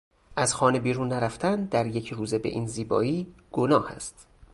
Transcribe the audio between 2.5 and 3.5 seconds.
زیبایی